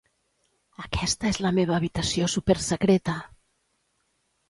Aquesta 0.85 1.29
és 1.33 1.39
la 1.47 1.53
meva 1.59 1.77
habitació 1.81 2.33
supersecreta. 2.39 3.19